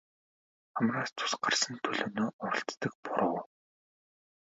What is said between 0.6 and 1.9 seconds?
Хамраас цус гарсан